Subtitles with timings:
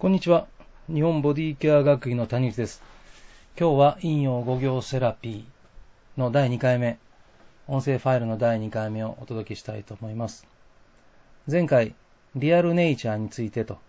[0.00, 0.46] こんにちは。
[0.86, 2.84] 日本ボディケア学院の谷口です。
[3.58, 7.00] 今日は陰陽五行セラピーの第2回目、
[7.66, 10.46] 音声ファイルの第2回目をお届けしたいと思います。
[11.50, 11.96] 前回、
[12.36, 13.80] リアルネイチャーについてと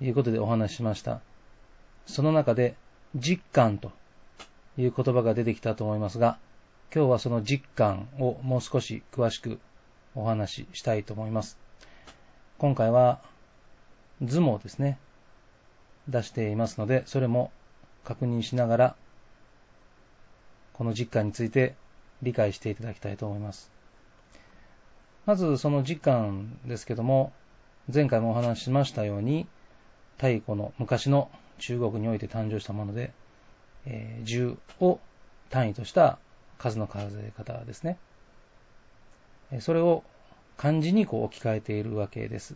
[0.00, 1.20] いうことでお話ししました。
[2.06, 2.76] その中で、
[3.16, 3.90] 実感と
[4.78, 6.38] いう言葉が出てきたと思いますが、
[6.94, 9.58] 今日はその実感をもう少し詳しく
[10.14, 11.58] お話ししたいと思います。
[12.58, 13.20] 今回は
[14.22, 15.00] 図もですね、
[16.08, 17.50] 出していますので、それも
[18.04, 18.96] 確認しながら、
[20.72, 21.74] この実感について
[22.22, 23.70] 理解していただきたいと思います。
[25.24, 27.32] まずその実感ですけども、
[27.92, 29.46] 前回もお話ししましたように、
[30.16, 33.12] 太古の昔の中国において誕生したもので、
[33.86, 35.00] えー、10を
[35.50, 36.18] 単位とした
[36.58, 37.98] 数の数え方ですね。
[39.60, 40.02] それを
[40.56, 42.54] 漢字にこう置き換えているわけです。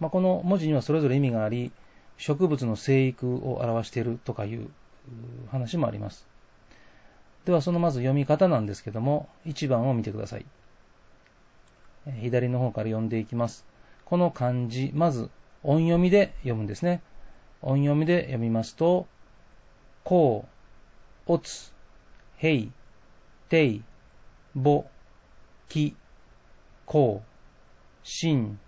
[0.00, 1.72] まあ、この文字にはそれぞれ意味があり、
[2.18, 4.68] 植物の生育を表しているとかいう
[5.50, 6.26] 話もあります。
[7.46, 10.44] ではそのまず読み方なんですけども、1番を見てください。
[12.20, 13.64] 左の方から読んでいきます。
[14.04, 15.30] この漢字、まず
[15.62, 17.02] 音読みで読むんですね。
[17.62, 19.06] 音読みで読みますと、
[20.04, 20.46] こ
[21.26, 21.72] う、おつ、
[22.38, 22.72] へい、
[23.48, 23.82] てい、
[24.54, 24.86] ぼ、
[25.68, 25.94] き、
[26.84, 28.58] こう、しん、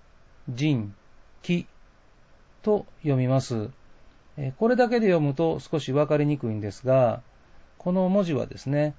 [0.48, 0.94] じん、
[1.42, 1.66] き
[2.62, 3.70] と読みます。
[4.58, 7.22] これだけで読むと少し分かりにくいんですが、
[7.78, 8.94] この文字はですね、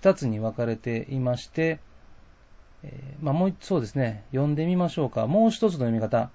[0.00, 1.80] 2つに分かれていまして、
[3.20, 5.26] まあ、もうそうですね、読んでみましょうか。
[5.26, 6.30] もう一つの読み方。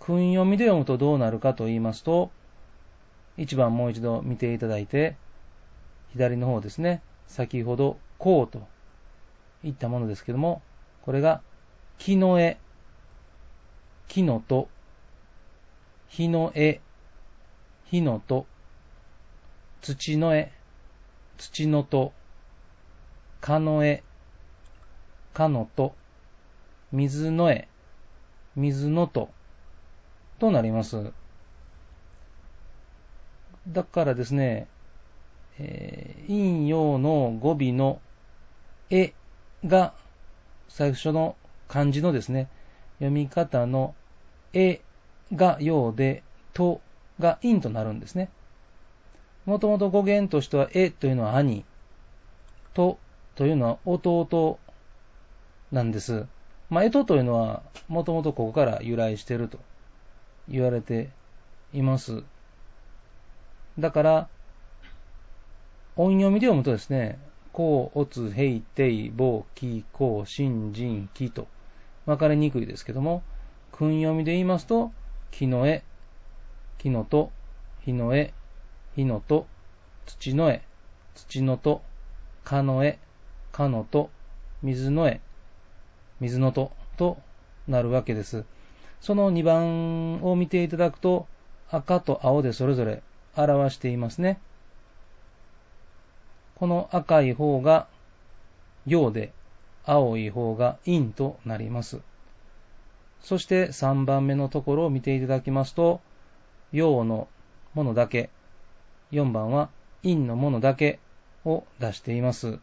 [0.00, 2.32] 訓読みで読むとどうなるかと言いますと、
[3.38, 5.16] 1番もう一度見ていただいて、
[6.12, 8.66] 左の方ですね、先ほど、こうと
[9.62, 10.60] 言ったものですけども、
[11.02, 11.40] これが、
[11.98, 12.58] 木の絵、
[14.08, 14.68] 木のと、
[16.12, 16.82] 火の絵、
[17.86, 18.44] 火のと、
[19.80, 20.52] 土の絵、
[21.38, 22.12] 土のと、
[23.40, 24.02] かの絵、
[25.32, 25.94] かのと、
[26.92, 27.66] 水の絵、
[28.56, 29.30] 水のと、
[30.38, 31.12] となります。
[33.66, 34.68] だからですね、
[35.58, 38.02] えー、陰陽の語尾の
[38.90, 39.14] 絵
[39.64, 39.94] が
[40.68, 41.36] 最初の
[41.68, 42.50] 漢字のですね、
[42.98, 43.94] 読み方の
[44.52, 44.82] 絵
[45.34, 46.22] が陽で、
[46.52, 46.80] と
[47.18, 48.30] が陰となるんですね。
[49.44, 51.64] もともと語源としては、えというのは兄、
[52.74, 52.98] と
[53.34, 54.58] というのは弟
[55.70, 56.26] なんです。
[56.70, 59.58] まあ、えとというのは、もともとここから由来していると
[60.48, 61.10] 言われて
[61.72, 62.22] います。
[63.78, 64.28] だから、
[65.96, 67.18] 音読みで読むとですね、
[67.52, 71.46] こう、おつ、へい、てい、ぼう、き、こう、しん、じん、きと
[72.06, 73.22] 分かりにくいですけども、
[73.72, 74.92] 訓読みで言いますと、
[75.32, 75.82] 木の絵、
[76.78, 77.32] 木のと、
[77.84, 78.32] 火の絵、
[78.94, 79.46] 火のと、
[80.06, 80.62] 土の絵、
[81.14, 81.82] 土のと、
[82.44, 82.98] かの絵、
[83.50, 84.10] かのと、
[84.62, 85.20] 水の絵、
[86.20, 87.18] 水のと、と
[87.66, 88.44] なるわけです。
[89.00, 91.26] その2番を見ていただくと、
[91.70, 93.02] 赤と青でそれぞれ
[93.34, 94.38] 表していますね。
[96.56, 97.88] この赤い方が
[98.86, 99.32] 陽で、
[99.84, 102.02] 青い方が陰となります。
[103.22, 106.00] そして3番目のところを見ていただきますと、
[106.72, 107.28] 陽の
[107.74, 108.30] ものだけ、
[109.12, 109.70] 4番は
[110.02, 110.98] 陰のものだけ
[111.44, 112.58] を出しています。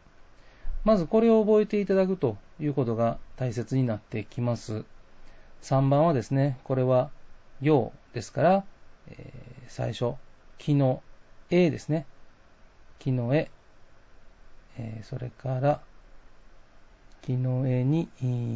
[0.83, 4.83] まずこれを覚えていただくということが大切になってきます。
[5.61, 7.09] 3番はですね、これは
[7.61, 8.63] 陽ですから、
[9.07, 10.13] えー、最初、
[10.57, 11.01] 木の
[11.49, 12.05] 絵ですね。
[12.99, 13.49] 木の絵、
[14.77, 15.81] えー、それから、
[17.21, 18.09] 木の絵に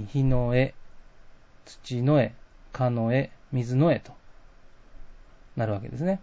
[0.10, 0.74] 火の絵、
[1.66, 2.34] 土の絵、
[2.72, 4.14] 蚊の絵、水の絵と
[5.56, 6.20] なるわけですね。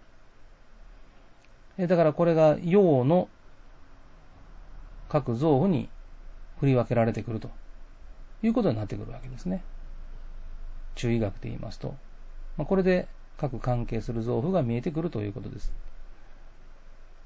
[1.78, 3.28] えだからこれが陽の
[5.09, 5.89] 各臓腑に
[6.59, 7.50] 振り分けられてくると
[8.43, 9.62] いうことになってくるわけですね。
[10.95, 11.95] 中医学で言いますと。
[12.56, 15.73] まあ、これで各関係する臓腑が見えてくるということです。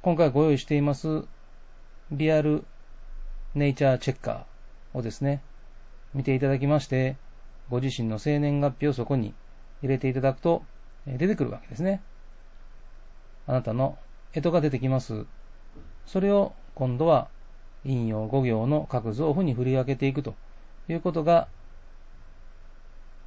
[0.02, 1.24] 今回ご用意しています
[2.12, 2.64] リアル
[3.54, 5.42] ネイチャーチェッカーをですね、
[6.12, 7.16] 見ていただきまして、
[7.70, 9.34] ご自身の生年月日をそこに
[9.82, 10.62] 入れていただくと
[11.06, 12.02] 出てくるわけですね。
[13.46, 13.98] あなたの
[14.32, 15.26] 干支が出てきます。
[16.06, 17.28] それを今度は
[17.84, 20.34] 陰陽五行の各臓腑に振り分けていくと
[20.88, 21.48] いうことが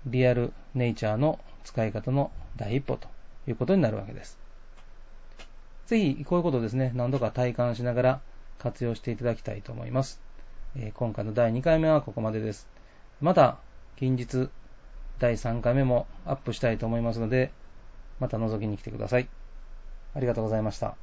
[0.06, 3.08] リアルネイチャーの使い方の第一歩と
[3.48, 4.40] いうことになるわけです。
[5.86, 8.22] ぜひこういうことをですね、何度か体感しながら
[8.60, 10.22] 活用していただきたいと思います。
[10.96, 12.68] 今回の第2回目はここまでです。
[13.22, 13.58] また
[13.98, 14.50] 近日
[15.20, 17.52] 第3回目もアップしたいと思いますので、
[18.20, 19.28] また覗きに来てください。
[20.14, 20.96] ありがとうございました。